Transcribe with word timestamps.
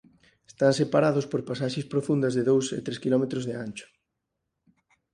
Están 0.51 0.73
separados 0.79 1.25
por 1.31 1.41
pasaxes 1.49 1.85
profundas 1.93 2.33
de 2.37 2.43
dous 2.49 2.65
e 2.77 2.79
tres 2.85 3.01
quilómetros 3.03 3.43
de 3.49 3.53
ancho. 3.65 3.87